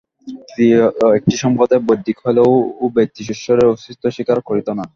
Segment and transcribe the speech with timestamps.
[0.27, 0.81] তৃতীয়
[1.17, 2.51] একটি সম্প্রদায় বৈদিক হইলেও
[2.97, 4.83] ব্যক্তি-ঈশ্বরের অস্তিত্ব স্বীকার করিত না।